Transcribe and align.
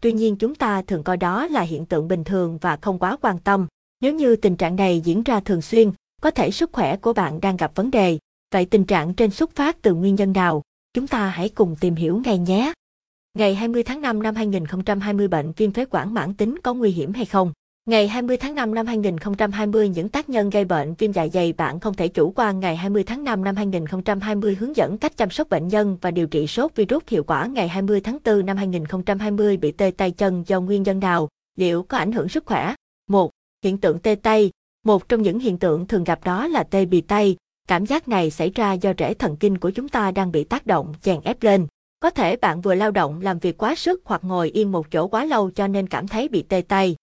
tuy 0.00 0.12
nhiên 0.12 0.36
chúng 0.36 0.54
ta 0.54 0.82
thường 0.82 1.02
coi 1.02 1.16
đó 1.16 1.46
là 1.46 1.60
hiện 1.60 1.86
tượng 1.86 2.08
bình 2.08 2.24
thường 2.24 2.58
và 2.60 2.76
không 2.76 2.98
quá 2.98 3.16
quan 3.20 3.38
tâm. 3.38 3.66
Nếu 4.00 4.14
như 4.14 4.36
tình 4.36 4.56
trạng 4.56 4.76
này 4.76 5.00
diễn 5.04 5.22
ra 5.22 5.40
thường 5.40 5.62
xuyên, 5.62 5.92
có 6.22 6.30
thể 6.30 6.50
sức 6.50 6.70
khỏe 6.72 6.96
của 6.96 7.12
bạn 7.12 7.40
đang 7.40 7.56
gặp 7.56 7.72
vấn 7.74 7.90
đề. 7.90 8.18
Vậy 8.52 8.64
tình 8.64 8.84
trạng 8.84 9.14
trên 9.14 9.30
xuất 9.30 9.54
phát 9.54 9.82
từ 9.82 9.94
nguyên 9.94 10.14
nhân 10.14 10.32
nào? 10.32 10.62
Chúng 10.94 11.06
ta 11.06 11.28
hãy 11.28 11.48
cùng 11.48 11.76
tìm 11.80 11.94
hiểu 11.94 12.22
ngay 12.24 12.38
nhé. 12.38 12.72
Ngày 13.38 13.54
20 13.54 13.82
tháng 13.82 14.00
5 14.00 14.22
năm 14.22 14.34
2020 14.34 15.28
bệnh 15.28 15.52
viêm 15.56 15.72
phế 15.72 15.84
quản 15.84 16.14
mãn 16.14 16.34
tính 16.34 16.58
có 16.62 16.74
nguy 16.74 16.90
hiểm 16.90 17.12
hay 17.12 17.24
không? 17.24 17.52
Ngày 17.86 18.08
20 18.08 18.36
tháng 18.36 18.54
5 18.54 18.74
năm 18.74 18.86
2020 18.86 19.88
những 19.88 20.08
tác 20.08 20.28
nhân 20.28 20.50
gây 20.50 20.64
bệnh 20.64 20.94
viêm 20.94 21.12
dạ 21.12 21.26
dày 21.32 21.52
bạn 21.52 21.80
không 21.80 21.94
thể 21.94 22.08
chủ 22.08 22.32
quan. 22.36 22.60
Ngày 22.60 22.76
20 22.76 23.04
tháng 23.04 23.24
5 23.24 23.44
năm 23.44 23.56
2020 23.56 24.54
hướng 24.54 24.76
dẫn 24.76 24.98
cách 24.98 25.16
chăm 25.16 25.30
sóc 25.30 25.48
bệnh 25.48 25.68
nhân 25.68 25.98
và 26.00 26.10
điều 26.10 26.26
trị 26.26 26.46
sốt 26.46 26.74
virus 26.74 27.02
hiệu 27.06 27.24
quả. 27.24 27.46
Ngày 27.46 27.68
20 27.68 28.00
tháng 28.00 28.18
4 28.24 28.46
năm 28.46 28.56
2020 28.56 29.56
bị 29.56 29.72
tê 29.72 29.90
tay 29.96 30.10
chân 30.10 30.44
do 30.46 30.60
nguyên 30.60 30.82
nhân 30.82 31.00
nào? 31.00 31.28
Liệu 31.56 31.82
có 31.82 31.98
ảnh 31.98 32.12
hưởng 32.12 32.28
sức 32.28 32.46
khỏe? 32.46 32.74
1. 33.10 33.30
Hiện 33.64 33.78
tượng 33.78 33.98
tê 33.98 34.14
tay. 34.14 34.50
Một 34.84 35.08
trong 35.08 35.22
những 35.22 35.38
hiện 35.38 35.58
tượng 35.58 35.86
thường 35.86 36.04
gặp 36.04 36.24
đó 36.24 36.46
là 36.46 36.62
tê 36.62 36.84
bì 36.84 37.00
tay. 37.00 37.36
Cảm 37.68 37.86
giác 37.86 38.08
này 38.08 38.30
xảy 38.30 38.50
ra 38.50 38.72
do 38.72 38.92
rễ 38.98 39.14
thần 39.14 39.36
kinh 39.36 39.58
của 39.58 39.70
chúng 39.70 39.88
ta 39.88 40.10
đang 40.10 40.32
bị 40.32 40.44
tác 40.44 40.66
động, 40.66 40.94
chèn 41.02 41.20
ép 41.24 41.42
lên. 41.42 41.66
Có 42.00 42.10
thể 42.10 42.36
bạn 42.36 42.60
vừa 42.60 42.74
lao 42.74 42.90
động 42.90 43.20
làm 43.20 43.38
việc 43.38 43.58
quá 43.58 43.74
sức 43.74 44.00
hoặc 44.04 44.24
ngồi 44.24 44.50
yên 44.50 44.72
một 44.72 44.90
chỗ 44.90 45.06
quá 45.06 45.24
lâu 45.24 45.50
cho 45.50 45.66
nên 45.66 45.86
cảm 45.86 46.08
thấy 46.08 46.28
bị 46.28 46.42
tê 46.42 46.62
tay. 46.68 46.96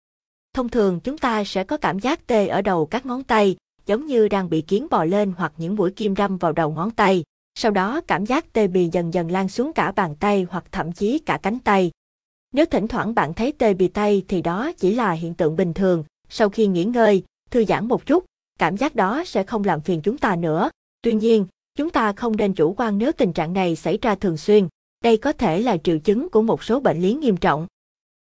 Thông 0.57 0.69
thường 0.69 0.99
chúng 0.99 1.17
ta 1.17 1.43
sẽ 1.43 1.63
có 1.63 1.77
cảm 1.77 1.99
giác 1.99 2.27
tê 2.27 2.47
ở 2.47 2.61
đầu 2.61 2.85
các 2.85 3.05
ngón 3.05 3.23
tay, 3.23 3.55
giống 3.85 4.05
như 4.05 4.27
đang 4.27 4.49
bị 4.49 4.61
kiến 4.61 4.87
bò 4.91 5.03
lên 5.03 5.33
hoặc 5.37 5.53
những 5.57 5.75
mũi 5.75 5.91
kim 5.91 6.15
đâm 6.15 6.37
vào 6.37 6.51
đầu 6.51 6.71
ngón 6.71 6.91
tay. 6.91 7.23
Sau 7.55 7.71
đó 7.71 8.01
cảm 8.07 8.25
giác 8.25 8.53
tê 8.53 8.67
bì 8.67 8.89
dần 8.91 9.13
dần 9.13 9.31
lan 9.31 9.49
xuống 9.49 9.73
cả 9.73 9.91
bàn 9.91 10.15
tay 10.19 10.47
hoặc 10.49 10.63
thậm 10.71 10.91
chí 10.91 11.19
cả 11.19 11.39
cánh 11.43 11.59
tay. 11.59 11.91
Nếu 12.53 12.65
thỉnh 12.65 12.87
thoảng 12.87 13.15
bạn 13.15 13.33
thấy 13.33 13.51
tê 13.51 13.73
bì 13.73 13.87
tay 13.87 14.23
thì 14.27 14.41
đó 14.41 14.71
chỉ 14.77 14.95
là 14.95 15.11
hiện 15.11 15.33
tượng 15.33 15.55
bình 15.55 15.73
thường, 15.73 16.03
sau 16.29 16.49
khi 16.49 16.67
nghỉ 16.67 16.83
ngơi, 16.83 17.23
thư 17.51 17.65
giãn 17.65 17.87
một 17.87 18.05
chút, 18.05 18.25
cảm 18.59 18.77
giác 18.77 18.95
đó 18.95 19.23
sẽ 19.25 19.43
không 19.43 19.63
làm 19.63 19.81
phiền 19.81 20.01
chúng 20.01 20.17
ta 20.17 20.35
nữa. 20.35 20.69
Tuy 21.01 21.13
nhiên, 21.13 21.45
chúng 21.75 21.89
ta 21.89 22.13
không 22.13 22.37
nên 22.37 22.53
chủ 22.53 22.73
quan 22.77 22.97
nếu 22.97 23.11
tình 23.11 23.33
trạng 23.33 23.53
này 23.53 23.75
xảy 23.75 23.97
ra 24.01 24.15
thường 24.15 24.37
xuyên. 24.37 24.67
Đây 25.03 25.17
có 25.17 25.33
thể 25.33 25.61
là 25.61 25.77
triệu 25.77 25.99
chứng 25.99 26.29
của 26.29 26.41
một 26.41 26.63
số 26.63 26.79
bệnh 26.79 27.01
lý 27.01 27.13
nghiêm 27.13 27.37
trọng. 27.37 27.67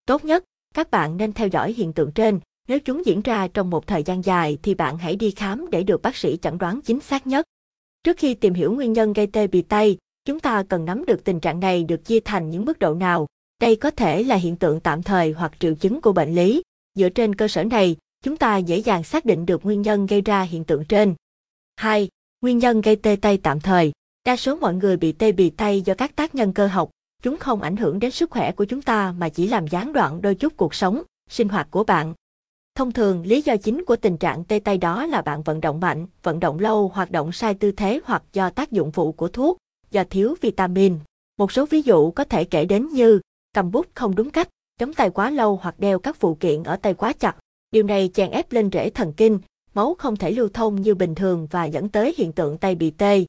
Tốt 0.06 0.26
nhất, 0.26 0.44
các 0.76 0.92
bạn 0.92 1.18
nên 1.18 1.34
theo 1.34 1.48
dõi 1.48 1.73
hiện 1.73 1.94
tượng 1.94 2.12
trên. 2.12 2.40
Nếu 2.68 2.80
chúng 2.80 3.06
diễn 3.06 3.22
ra 3.22 3.48
trong 3.48 3.70
một 3.70 3.88
thời 3.88 4.04
gian 4.04 4.26
dài 4.26 4.58
thì 4.64 4.73
bạn 4.73 4.98
hãy 4.98 5.16
đi 5.16 5.31
khám 5.31 5.70
để 5.70 5.84
được 5.84 6.02
bác 6.02 6.16
sĩ 6.16 6.38
chẩn 6.42 6.58
đoán 6.58 6.81
chính 6.81 7.00
xác 7.00 7.28
nhất. 7.28 7.45
Trước 8.04 8.18
khi 8.18 8.34
tìm 8.34 8.54
hiểu 8.54 8.73
nguyên 8.73 8.94
nhân 8.94 9.14
gây 9.14 9.28
tê 9.28 9.48
bì 9.48 9.62
tay, 9.62 9.98
chúng 10.26 10.40
ta 10.40 10.64
cần 10.70 10.86
nắm 10.86 11.06
được 11.06 11.23
tình 11.23 11.40
trạng 11.40 11.59
này 11.59 11.84
được 11.84 12.06
chia 12.06 12.20
thành 12.20 12.50
những 12.50 12.66
mức 12.66 12.80
độ 12.80 12.94
nào. 12.94 13.28
Đây 13.62 13.76
có 13.76 13.92
thể 13.92 14.23
là 14.23 14.36
hiện 14.36 14.56
tượng 14.56 14.80
tạm 14.80 15.03
thời 15.03 15.31
hoặc 15.31 15.52
triệu 15.59 15.76
chứng 15.76 16.02
của 16.02 16.12
bệnh 16.12 16.36
lý. 16.36 16.62
Dựa 16.96 17.09
trên 17.09 17.36
cơ 17.36 17.48
sở 17.48 17.64
này, 17.64 17.96
chúng 18.23 18.38
ta 18.38 18.58
dễ 18.58 18.78
dàng 18.78 19.03
xác 19.03 19.26
định 19.26 19.46
được 19.46 19.66
nguyên 19.66 19.81
nhân 19.81 20.06
gây 20.06 20.22
ra 20.22 20.42
hiện 20.42 20.64
tượng 20.64 20.86
trên. 20.86 21.16
2. 21.76 22.09
Nguyên 22.42 22.58
nhân 22.58 22.81
gây 22.81 22.96
tê 22.96 23.16
tay 23.22 23.38
tạm 23.38 23.59
thời. 23.59 23.92
Đa 24.26 24.36
số 24.36 24.56
mọi 24.56 24.73
người 24.73 24.98
bị 24.98 25.12
tê 25.12 25.31
bì 25.31 25.50
tay 25.50 25.81
do 25.81 25.94
các 25.94 26.16
tác 26.16 26.36
nhân 26.36 26.53
cơ 26.53 26.68
học, 26.68 26.90
chúng 27.24 27.38
không 27.38 27.62
ảnh 27.62 27.78
hưởng 27.78 28.00
đến 28.00 28.12
sức 28.12 28.32
khỏe 28.32 28.52
của 28.52 28.66
chúng 28.66 28.82
ta 28.82 29.14
mà 29.18 29.30
chỉ 29.30 29.48
làm 29.48 29.68
gián 29.68 29.94
đoạn 29.94 30.22
đôi 30.22 30.36
chút 30.36 30.58
cuộc 30.58 30.76
sống, 30.76 31.04
sinh 31.30 31.50
hoạt 31.50 31.68
của 31.72 31.84
bạn. 31.84 32.14
Thông 32.76 32.92
thường, 32.92 33.24
lý 33.26 33.42
do 33.42 33.58
chính 33.58 33.86
của 33.86 33.96
tình 33.96 34.18
trạng 34.18 34.44
tê 34.44 34.60
tay 34.60 34.78
đó 34.78 35.06
là 35.06 35.22
bạn 35.22 35.44
vận 35.44 35.62
động 35.62 35.80
mạnh, 35.80 36.08
vận 36.24 36.40
động 36.40 36.60
lâu, 36.60 36.88
hoạt 36.88 37.12
động 37.12 37.32
sai 37.32 37.54
tư 37.54 37.72
thế 37.72 38.00
hoặc 38.04 38.24
do 38.34 38.50
tác 38.50 38.72
dụng 38.72 38.92
phụ 38.92 39.12
của 39.12 39.28
thuốc, 39.28 39.58
do 39.92 40.04
thiếu 40.10 40.36
vitamin. 40.42 41.00
Một 41.38 41.52
số 41.52 41.66
ví 41.66 41.82
dụ 41.82 42.12
có 42.12 42.24
thể 42.24 42.44
kể 42.44 42.66
đến 42.66 42.88
như 42.88 43.20
cầm 43.54 43.72
bút 43.72 43.88
không 43.94 44.16
đúng 44.16 44.30
cách, 44.30 44.50
chống 44.80 44.94
tay 44.94 45.10
quá 45.10 45.30
lâu 45.30 45.60
hoặc 45.62 45.80
đeo 45.80 46.00
các 46.00 46.16
phụ 46.16 46.36
kiện 46.36 46.64
ở 46.64 46.76
tay 46.76 46.94
quá 46.94 47.14
chặt. 47.14 47.36
Điều 47.72 47.84
này 47.84 48.10
chèn 48.14 48.32
ép 48.32 48.52
lên 48.52 48.70
rễ 48.74 48.90
thần 48.90 49.14
kinh, 49.14 49.40
máu 49.74 49.96
không 50.00 50.16
thể 50.16 50.32
lưu 50.32 50.50
thông 50.54 50.82
như 50.82 50.96
bình 50.96 51.16
thường 51.16 51.48
và 51.52 51.66
dẫn 51.66 51.90
tới 51.90 52.14
hiện 52.18 52.31
tượng 52.31 52.58
tay 52.58 52.75
bị 52.75 52.92
tê. 52.92 53.25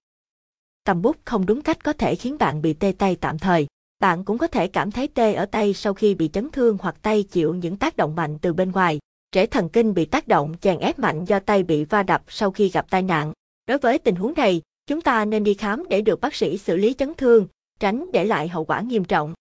Cầm 0.84 1.02
bút 1.02 1.16
không 1.24 1.46
đúng 1.46 1.62
cách 1.62 1.84
có 1.84 1.92
thể 1.92 2.14
khiến 2.14 2.38
bạn 2.38 2.62
bị 2.62 2.72
tê 2.72 2.92
tay 2.98 3.16
tạm 3.16 3.38
thời. 3.38 3.66
Bạn 4.00 4.24
cũng 4.24 4.38
có 4.38 4.46
thể 4.46 4.68
cảm 4.68 4.90
thấy 4.90 5.08
tê 5.08 5.34
ở 5.34 5.46
tay 5.46 5.74
sau 5.74 5.94
khi 5.94 6.14
bị 6.14 6.30
chấn 6.32 6.50
thương 6.50 6.78
hoặc 6.80 6.96
tay 7.02 7.22
chịu 7.22 7.54
những 7.54 7.76
tác 7.76 7.96
động 7.96 8.16
mạnh 8.16 8.38
từ 8.42 8.52
bên 8.52 8.72
ngoài. 8.72 8.98
Rễ 9.34 9.46
thần 9.46 9.68
kinh 9.68 9.94
bị 9.94 10.04
tác 10.04 10.28
động 10.28 10.54
chèn 10.60 10.78
ép 10.78 10.98
mạnh 10.98 11.24
do 11.24 11.38
tay 11.40 11.62
bị 11.62 11.84
va 11.84 12.02
đập 12.02 12.22
sau 12.28 12.50
khi 12.50 12.68
gặp 12.68 12.90
tai 12.90 13.02
nạn. 13.02 13.32
Đối 13.66 13.78
với 13.78 13.98
tình 13.98 14.16
huống 14.16 14.34
này, 14.36 14.62
chúng 14.86 15.00
ta 15.00 15.24
nên 15.24 15.44
đi 15.44 15.54
khám 15.54 15.84
để 15.88 16.00
được 16.00 16.20
bác 16.20 16.34
sĩ 16.34 16.58
xử 16.58 16.76
lý 16.76 16.94
chấn 16.94 17.14
thương, 17.14 17.46
tránh 17.80 18.12
để 18.12 18.24
lại 18.24 18.48
hậu 18.48 18.64
quả 18.64 18.80
nghiêm 18.80 19.04
trọng. 19.04 19.34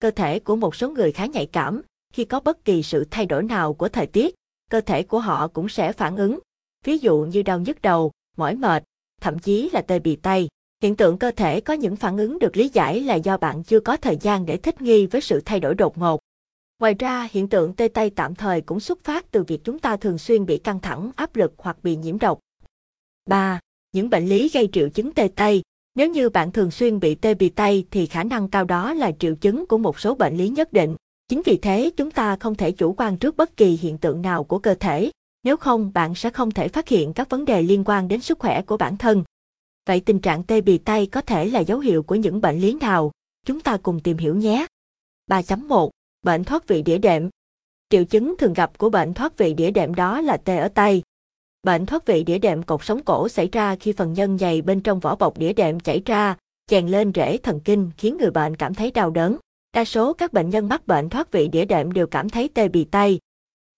Cơ 0.00 0.10
thể 0.10 0.38
của 0.38 0.56
một 0.56 0.76
số 0.76 0.90
người 0.90 1.12
khá 1.12 1.26
nhạy 1.26 1.46
cảm, 1.46 1.82
khi 2.12 2.24
có 2.24 2.40
bất 2.40 2.64
kỳ 2.64 2.82
sự 2.82 3.06
thay 3.10 3.26
đổi 3.26 3.42
nào 3.42 3.74
của 3.74 3.88
thời 3.88 4.06
tiết, 4.06 4.34
cơ 4.70 4.80
thể 4.80 5.02
của 5.02 5.18
họ 5.18 5.48
cũng 5.48 5.68
sẽ 5.68 5.92
phản 5.92 6.16
ứng. 6.16 6.38
Ví 6.84 6.98
dụ 6.98 7.18
như 7.18 7.42
đau 7.42 7.60
nhức 7.60 7.82
đầu, 7.82 8.12
mỏi 8.36 8.54
mệt, 8.54 8.84
thậm 9.20 9.38
chí 9.38 9.70
là 9.72 9.82
tê 9.82 9.98
bì 9.98 10.16
tay. 10.16 10.48
Hiện 10.82 10.96
tượng 10.96 11.18
cơ 11.18 11.30
thể 11.30 11.60
có 11.60 11.74
những 11.74 11.96
phản 11.96 12.18
ứng 12.18 12.38
được 12.38 12.56
lý 12.56 12.68
giải 12.68 13.00
là 13.00 13.14
do 13.14 13.36
bạn 13.36 13.62
chưa 13.62 13.80
có 13.80 13.96
thời 13.96 14.16
gian 14.16 14.46
để 14.46 14.56
thích 14.56 14.82
nghi 14.82 15.06
với 15.06 15.20
sự 15.20 15.40
thay 15.44 15.60
đổi 15.60 15.74
đột 15.74 15.98
ngột. 15.98 16.20
Ngoài 16.80 16.94
ra, 16.98 17.28
hiện 17.32 17.48
tượng 17.48 17.74
tê 17.74 17.88
tay 17.88 18.10
tạm 18.10 18.34
thời 18.34 18.60
cũng 18.60 18.80
xuất 18.80 19.04
phát 19.04 19.30
từ 19.30 19.42
việc 19.42 19.64
chúng 19.64 19.78
ta 19.78 19.96
thường 19.96 20.18
xuyên 20.18 20.46
bị 20.46 20.58
căng 20.58 20.80
thẳng, 20.80 21.10
áp 21.16 21.36
lực 21.36 21.52
hoặc 21.58 21.76
bị 21.82 21.96
nhiễm 21.96 22.18
độc. 22.18 22.38
3. 23.26 23.60
Những 23.92 24.10
bệnh 24.10 24.26
lý 24.26 24.48
gây 24.48 24.68
triệu 24.72 24.88
chứng 24.88 25.12
tê 25.12 25.28
tay. 25.36 25.62
Nếu 25.94 26.10
như 26.10 26.28
bạn 26.28 26.52
thường 26.52 26.70
xuyên 26.70 27.00
bị 27.00 27.14
tê 27.14 27.34
bì 27.34 27.48
tay 27.48 27.84
thì 27.90 28.06
khả 28.06 28.24
năng 28.24 28.48
cao 28.48 28.64
đó 28.64 28.94
là 28.94 29.12
triệu 29.18 29.34
chứng 29.34 29.66
của 29.66 29.78
một 29.78 30.00
số 30.00 30.14
bệnh 30.14 30.36
lý 30.36 30.48
nhất 30.48 30.72
định. 30.72 30.96
Chính 31.28 31.42
vì 31.44 31.56
thế 31.56 31.90
chúng 31.96 32.10
ta 32.10 32.36
không 32.36 32.54
thể 32.54 32.72
chủ 32.72 32.94
quan 32.98 33.16
trước 33.16 33.36
bất 33.36 33.56
kỳ 33.56 33.78
hiện 33.82 33.98
tượng 33.98 34.22
nào 34.22 34.44
của 34.44 34.58
cơ 34.58 34.74
thể, 34.74 35.10
nếu 35.44 35.56
không 35.56 35.92
bạn 35.94 36.14
sẽ 36.14 36.30
không 36.30 36.50
thể 36.50 36.68
phát 36.68 36.88
hiện 36.88 37.12
các 37.12 37.30
vấn 37.30 37.44
đề 37.44 37.62
liên 37.62 37.82
quan 37.86 38.08
đến 38.08 38.20
sức 38.20 38.38
khỏe 38.38 38.62
của 38.62 38.76
bản 38.76 38.96
thân. 38.96 39.24
Vậy 39.86 40.00
tình 40.00 40.18
trạng 40.18 40.42
tê 40.42 40.60
bì 40.60 40.78
tay 40.78 41.06
có 41.06 41.20
thể 41.20 41.46
là 41.46 41.60
dấu 41.60 41.78
hiệu 41.78 42.02
của 42.02 42.14
những 42.14 42.40
bệnh 42.40 42.60
lý 42.60 42.74
nào? 42.74 43.12
Chúng 43.46 43.60
ta 43.60 43.76
cùng 43.76 44.00
tìm 44.00 44.16
hiểu 44.16 44.36
nhé. 44.36 44.66
3.1 45.30 45.90
Bệnh 46.22 46.44
thoát 46.44 46.68
vị 46.68 46.82
đĩa 46.82 46.98
đệm 46.98 47.28
Triệu 47.90 48.04
chứng 48.04 48.34
thường 48.38 48.52
gặp 48.52 48.78
của 48.78 48.90
bệnh 48.90 49.14
thoát 49.14 49.38
vị 49.38 49.54
đĩa 49.54 49.70
đệm 49.70 49.94
đó 49.94 50.20
là 50.20 50.36
tê 50.36 50.56
ở 50.56 50.68
tay. 50.68 51.02
Bệnh 51.62 51.86
thoát 51.86 52.06
vị 52.06 52.24
đĩa 52.24 52.38
đệm 52.38 52.62
cột 52.62 52.84
sống 52.84 53.04
cổ 53.04 53.28
xảy 53.28 53.48
ra 53.52 53.76
khi 53.76 53.92
phần 53.92 54.12
nhân 54.12 54.38
dày 54.38 54.62
bên 54.62 54.80
trong 54.80 55.00
vỏ 55.00 55.16
bọc 55.16 55.38
đĩa 55.38 55.52
đệm 55.52 55.80
chảy 55.80 56.02
ra, 56.06 56.36
chèn 56.66 56.88
lên 56.88 57.12
rễ 57.14 57.36
thần 57.36 57.60
kinh 57.60 57.90
khiến 57.96 58.16
người 58.16 58.30
bệnh 58.30 58.56
cảm 58.56 58.74
thấy 58.74 58.90
đau 58.90 59.10
đớn. 59.10 59.36
Đa 59.72 59.84
số 59.84 60.12
các 60.12 60.32
bệnh 60.32 60.50
nhân 60.50 60.68
mắc 60.68 60.86
bệnh 60.86 61.08
thoát 61.08 61.32
vị 61.32 61.48
đĩa 61.48 61.64
đệm 61.64 61.92
đều 61.92 62.06
cảm 62.06 62.28
thấy 62.28 62.48
tê 62.48 62.68
bì 62.68 62.84
tay. 62.84 63.18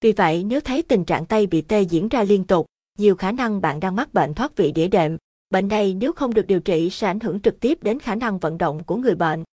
Vì 0.00 0.12
vậy, 0.12 0.44
nếu 0.44 0.60
thấy 0.60 0.82
tình 0.82 1.04
trạng 1.04 1.26
tay 1.26 1.46
bị 1.46 1.62
tê 1.62 1.82
diễn 1.82 2.08
ra 2.08 2.22
liên 2.22 2.44
tục, 2.44 2.66
nhiều 2.98 3.16
khả 3.16 3.32
năng 3.32 3.60
bạn 3.60 3.80
đang 3.80 3.96
mắc 3.96 4.14
bệnh 4.14 4.34
thoát 4.34 4.56
vị 4.56 4.72
đĩa 4.72 4.88
đệm. 4.88 5.16
Bệnh 5.54 5.68
này 5.68 5.94
nếu 5.94 6.12
không 6.12 6.34
được 6.34 6.46
điều 6.46 6.60
trị 6.60 6.90
sẽ 6.90 7.06
ảnh 7.06 7.20
hưởng 7.20 7.40
trực 7.40 7.60
tiếp 7.60 7.78
đến 7.82 7.98
khả 7.98 8.14
năng 8.14 8.38
vận 8.38 8.58
động 8.58 8.84
của 8.84 8.96
người 8.96 9.14
bệnh. 9.14 9.44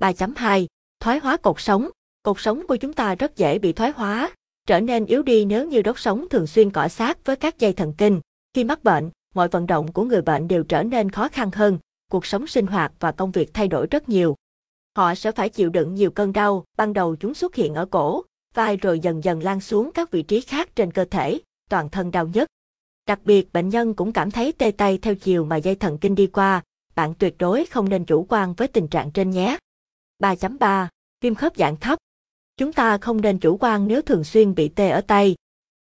3.2. 0.00 0.66
Thoái 1.00 1.18
hóa 1.18 1.36
cột 1.36 1.60
sống. 1.60 1.90
Cột 2.22 2.40
sống 2.40 2.66
của 2.68 2.76
chúng 2.76 2.92
ta 2.92 3.14
rất 3.14 3.36
dễ 3.36 3.58
bị 3.58 3.72
thoái 3.72 3.90
hóa, 3.90 4.30
trở 4.66 4.80
nên 4.80 5.06
yếu 5.06 5.22
đi 5.22 5.44
nếu 5.44 5.66
như 5.66 5.82
đốt 5.82 5.98
sống 5.98 6.28
thường 6.30 6.46
xuyên 6.46 6.70
cọ 6.70 6.88
sát 6.88 7.24
với 7.24 7.36
các 7.36 7.58
dây 7.58 7.72
thần 7.72 7.94
kinh. 7.98 8.20
Khi 8.54 8.64
mắc 8.64 8.84
bệnh, 8.84 9.10
mọi 9.34 9.48
vận 9.48 9.66
động 9.66 9.92
của 9.92 10.04
người 10.04 10.22
bệnh 10.22 10.48
đều 10.48 10.62
trở 10.62 10.82
nên 10.82 11.10
khó 11.10 11.28
khăn 11.28 11.50
hơn, 11.54 11.78
cuộc 12.10 12.26
sống 12.26 12.46
sinh 12.46 12.66
hoạt 12.66 12.92
và 13.00 13.12
công 13.12 13.30
việc 13.30 13.54
thay 13.54 13.68
đổi 13.68 13.86
rất 13.86 14.08
nhiều. 14.08 14.36
Họ 14.96 15.14
sẽ 15.14 15.32
phải 15.32 15.48
chịu 15.48 15.70
đựng 15.70 15.94
nhiều 15.94 16.10
cơn 16.10 16.32
đau, 16.32 16.64
ban 16.76 16.92
đầu 16.92 17.16
chúng 17.16 17.34
xuất 17.34 17.54
hiện 17.54 17.74
ở 17.74 17.86
cổ, 17.86 18.24
vai 18.54 18.76
rồi 18.76 19.00
dần 19.00 19.24
dần 19.24 19.42
lan 19.42 19.60
xuống 19.60 19.90
các 19.94 20.10
vị 20.10 20.22
trí 20.22 20.40
khác 20.40 20.76
trên 20.76 20.90
cơ 20.90 21.04
thể, 21.04 21.38
toàn 21.70 21.88
thân 21.88 22.10
đau 22.10 22.26
nhất. 22.26 22.48
Đặc 23.08 23.20
biệt 23.24 23.52
bệnh 23.52 23.68
nhân 23.68 23.94
cũng 23.94 24.12
cảm 24.12 24.30
thấy 24.30 24.52
tê 24.52 24.70
tay 24.70 24.98
theo 24.98 25.14
chiều 25.14 25.44
mà 25.44 25.56
dây 25.56 25.74
thần 25.74 25.98
kinh 25.98 26.14
đi 26.14 26.26
qua, 26.26 26.62
bạn 26.94 27.14
tuyệt 27.14 27.34
đối 27.38 27.66
không 27.66 27.88
nên 27.88 28.04
chủ 28.04 28.26
quan 28.28 28.54
với 28.54 28.68
tình 28.68 28.88
trạng 28.88 29.10
trên 29.10 29.30
nhé. 29.30 29.58
3.3. 30.22 30.86
Viêm 31.20 31.34
khớp 31.34 31.56
dạng 31.56 31.76
thấp. 31.76 31.98
Chúng 32.56 32.72
ta 32.72 32.98
không 32.98 33.20
nên 33.20 33.38
chủ 33.38 33.56
quan 33.60 33.88
nếu 33.88 34.02
thường 34.02 34.24
xuyên 34.24 34.54
bị 34.54 34.68
tê 34.68 34.90
ở 34.90 35.00
tay. 35.00 35.34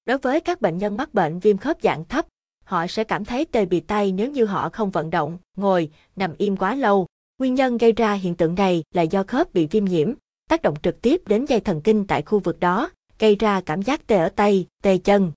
Đối 0.06 0.18
với 0.18 0.40
các 0.40 0.60
bệnh 0.60 0.78
nhân 0.78 0.96
mắc 0.96 1.14
bệnh 1.14 1.38
viêm 1.38 1.58
khớp 1.58 1.76
dạng 1.82 2.04
thấp, 2.04 2.26
họ 2.64 2.86
sẽ 2.86 3.04
cảm 3.04 3.24
thấy 3.24 3.44
tê 3.44 3.64
bì 3.64 3.80
tay 3.80 4.12
nếu 4.12 4.30
như 4.30 4.44
họ 4.44 4.68
không 4.72 4.90
vận 4.90 5.10
động, 5.10 5.38
ngồi, 5.56 5.90
nằm 6.16 6.34
im 6.38 6.56
quá 6.56 6.74
lâu. 6.74 7.06
Nguyên 7.38 7.54
nhân 7.54 7.78
gây 7.78 7.92
ra 7.92 8.12
hiện 8.12 8.34
tượng 8.34 8.54
này 8.54 8.82
là 8.94 9.02
do 9.02 9.22
khớp 9.22 9.54
bị 9.54 9.66
viêm 9.66 9.84
nhiễm, 9.84 10.12
tác 10.48 10.62
động 10.62 10.74
trực 10.82 11.02
tiếp 11.02 11.22
đến 11.26 11.44
dây 11.44 11.60
thần 11.60 11.80
kinh 11.80 12.06
tại 12.06 12.22
khu 12.22 12.38
vực 12.38 12.60
đó, 12.60 12.90
gây 13.18 13.36
ra 13.36 13.60
cảm 13.60 13.82
giác 13.82 14.06
tê 14.06 14.18
ở 14.18 14.28
tay, 14.28 14.66
tê 14.82 14.98
chân. 14.98 15.32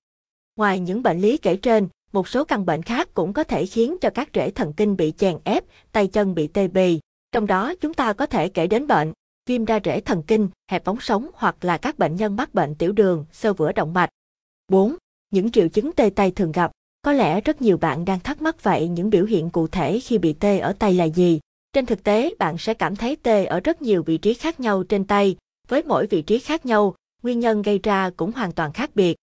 Ngoài 0.62 0.80
những 0.80 1.04
bệnh 1.04 1.20
lý 1.20 1.38
kể 1.38 1.56
trên, 1.56 1.88
một 2.14 2.28
số 2.28 2.44
căn 2.44 2.66
bệnh 2.66 2.82
khác 2.82 3.10
cũng 3.14 3.34
có 3.34 3.44
thể 3.44 3.66
khiến 3.66 3.98
cho 4.02 4.10
các 4.10 4.30
rễ 4.34 4.52
thần 4.52 4.74
kinh 4.74 4.98
bị 4.98 5.14
chèn 5.18 5.38
ép, 5.44 5.64
tay 5.92 6.08
chân 6.08 6.36
bị 6.36 6.48
tê 6.48 6.68
bì. 6.68 7.00
Trong 7.32 7.48
đó 7.48 7.74
chúng 7.82 7.94
ta 7.94 8.14
có 8.14 8.26
thể 8.26 8.50
kể 8.50 8.68
đến 8.68 8.88
bệnh 8.88 9.14
viêm 9.50 9.66
đa 9.66 9.80
rễ 9.84 10.02
thần 10.02 10.24
kinh, 10.24 10.50
hẹp 10.72 10.86
ống 10.86 11.00
sống 11.00 11.28
hoặc 11.34 11.56
là 11.62 11.78
các 11.78 12.00
bệnh 12.00 12.16
nhân 12.16 12.36
mắc 12.36 12.54
bệnh 12.54 12.76
tiểu 12.76 12.92
đường, 12.92 13.26
sơ 13.32 13.54
vữa 13.54 13.72
động 13.72 13.94
mạch. 13.94 14.10
4. 14.68 14.96
Những 15.32 15.52
triệu 15.52 15.68
chứng 15.68 15.92
tê 15.92 16.10
tay 16.16 16.32
thường 16.32 16.52
gặp. 16.52 16.72
Có 17.02 17.14
lẽ 17.14 17.42
rất 17.42 17.62
nhiều 17.62 17.78
bạn 17.78 18.06
đang 18.06 18.20
thắc 18.20 18.42
mắc 18.42 18.64
vậy 18.64 18.88
những 18.88 19.10
biểu 19.10 19.26
hiện 19.26 19.50
cụ 19.50 19.68
thể 19.68 20.00
khi 20.00 20.18
bị 20.18 20.34
tê 20.34 20.60
ở 20.60 20.74
tay 20.74 20.94
là 20.94 21.06
gì? 21.06 21.40
Trên 21.74 21.86
thực 21.86 22.04
tế, 22.04 22.34
bạn 22.40 22.58
sẽ 22.58 22.74
cảm 22.74 22.96
thấy 22.96 23.16
tê 23.16 23.46
ở 23.46 23.60
rất 23.60 23.82
nhiều 23.82 24.04
vị 24.04 24.18
trí 24.18 24.34
khác 24.34 24.60
nhau 24.60 24.84
trên 24.84 25.06
tay, 25.06 25.36
Với 25.68 25.84
mỗi 25.84 26.08
vị 26.08 26.22
trí 26.22 26.40
khác 26.40 26.66
nhau, 26.66 26.96
nguyên 27.24 27.40
nhân 27.40 27.62
gây 27.62 27.80
ra 27.84 28.10
cũng 28.18 28.32
hoàn 28.32 28.52
toàn 28.52 28.74
khác 28.74 28.92
biệt. 28.96 29.16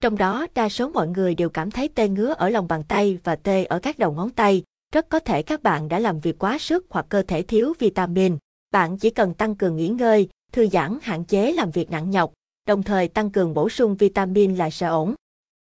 Trong 0.00 0.18
đó, 0.18 0.46
đa 0.54 0.68
số 0.68 0.88
mọi 0.88 1.08
người 1.08 1.34
đều 1.34 1.48
cảm 1.48 1.70
thấy 1.70 1.88
tê 1.88 2.08
ngứa 2.08 2.34
ở 2.38 2.48
lòng 2.48 2.68
bàn 2.68 2.82
tay 2.88 3.18
và 3.24 3.36
tê 3.36 3.64
ở 3.64 3.78
các 3.78 3.98
đầu 3.98 4.12
ngón 4.12 4.30
tay. 4.30 4.62
Rất 4.94 5.08
có 5.08 5.18
thể 5.18 5.42
các 5.42 5.62
bạn 5.62 5.88
đã 5.88 5.98
làm 5.98 6.20
việc 6.20 6.38
quá 6.38 6.58
sức 6.58 6.86
hoặc 6.90 7.06
cơ 7.08 7.22
thể 7.22 7.42
thiếu 7.42 7.72
vitamin. 7.78 8.38
Bạn 8.70 8.98
chỉ 8.98 9.10
cần 9.10 9.34
tăng 9.34 9.54
cường 9.54 9.76
nghỉ 9.76 9.88
ngơi, 9.88 10.28
thư 10.52 10.68
giãn 10.68 10.98
hạn 11.02 11.24
chế 11.24 11.52
làm 11.52 11.70
việc 11.70 11.90
nặng 11.90 12.10
nhọc, 12.10 12.32
đồng 12.66 12.82
thời 12.82 13.08
tăng 13.08 13.30
cường 13.30 13.54
bổ 13.54 13.68
sung 13.68 13.96
vitamin 13.96 14.56
là 14.56 14.70
sẽ 14.70 14.86
ổn. 14.86 15.14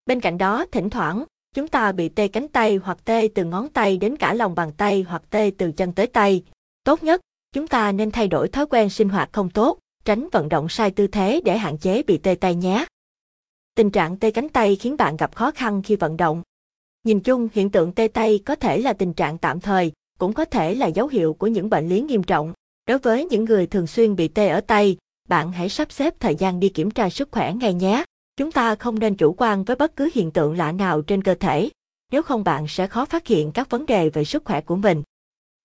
Bên 0.06 0.20
cạnh 0.20 0.38
đó, 0.38 0.66
thỉnh 0.72 0.90
thoảng, 0.90 1.24
chúng 1.54 1.68
ta 1.68 1.92
bị 1.92 2.08
tê 2.08 2.28
cánh 2.28 2.48
tay 2.48 2.76
hoặc 2.76 2.98
tê 3.04 3.28
từ 3.34 3.44
ngón 3.44 3.68
tay 3.68 3.96
đến 3.96 4.16
cả 4.16 4.34
lòng 4.34 4.54
bàn 4.54 4.72
tay 4.76 5.02
hoặc 5.08 5.22
tê 5.30 5.50
từ 5.58 5.72
chân 5.72 5.92
tới 5.92 6.06
tay. 6.06 6.42
Tốt 6.84 7.02
nhất, 7.02 7.20
chúng 7.52 7.66
ta 7.66 7.92
nên 7.92 8.10
thay 8.10 8.28
đổi 8.28 8.48
thói 8.48 8.66
quen 8.66 8.90
sinh 8.90 9.08
hoạt 9.08 9.32
không 9.32 9.50
tốt, 9.50 9.78
tránh 10.04 10.28
vận 10.32 10.48
động 10.48 10.68
sai 10.68 10.90
tư 10.90 11.06
thế 11.06 11.40
để 11.44 11.58
hạn 11.58 11.78
chế 11.78 12.02
bị 12.02 12.18
tê 12.18 12.34
tay 12.34 12.54
nhé. 12.54 12.86
Tình 13.76 13.90
trạng 13.90 14.16
tê 14.16 14.30
cánh 14.30 14.48
tay 14.48 14.76
khiến 14.76 14.96
bạn 14.96 15.16
gặp 15.16 15.34
khó 15.34 15.50
khăn 15.50 15.82
khi 15.82 15.96
vận 15.96 16.16
động. 16.16 16.42
Nhìn 17.04 17.20
chung, 17.20 17.48
hiện 17.52 17.70
tượng 17.70 17.92
tê 17.92 18.08
tay 18.08 18.40
có 18.44 18.54
thể 18.54 18.78
là 18.78 18.92
tình 18.92 19.12
trạng 19.12 19.38
tạm 19.38 19.60
thời, 19.60 19.92
cũng 20.18 20.32
có 20.32 20.44
thể 20.44 20.74
là 20.74 20.86
dấu 20.86 21.06
hiệu 21.08 21.34
của 21.34 21.46
những 21.46 21.70
bệnh 21.70 21.88
lý 21.88 22.00
nghiêm 22.00 22.22
trọng. 22.22 22.52
Đối 22.88 22.98
với 22.98 23.24
những 23.24 23.44
người 23.44 23.66
thường 23.66 23.86
xuyên 23.86 24.16
bị 24.16 24.28
tê 24.28 24.48
ở 24.48 24.60
tay, 24.60 24.96
bạn 25.28 25.52
hãy 25.52 25.68
sắp 25.68 25.92
xếp 25.92 26.14
thời 26.20 26.34
gian 26.34 26.60
đi 26.60 26.68
kiểm 26.68 26.90
tra 26.90 27.10
sức 27.10 27.28
khỏe 27.32 27.52
ngay 27.54 27.74
nhé. 27.74 28.04
Chúng 28.36 28.52
ta 28.52 28.74
không 28.74 28.98
nên 28.98 29.16
chủ 29.16 29.34
quan 29.38 29.64
với 29.64 29.76
bất 29.76 29.96
cứ 29.96 30.10
hiện 30.14 30.30
tượng 30.30 30.56
lạ 30.56 30.72
nào 30.72 31.02
trên 31.02 31.22
cơ 31.22 31.34
thể, 31.34 31.70
nếu 32.12 32.22
không 32.22 32.44
bạn 32.44 32.68
sẽ 32.68 32.86
khó 32.86 33.04
phát 33.04 33.26
hiện 33.26 33.52
các 33.52 33.70
vấn 33.70 33.86
đề 33.86 34.08
về 34.08 34.24
sức 34.24 34.44
khỏe 34.44 34.60
của 34.60 34.76
mình. 34.76 35.02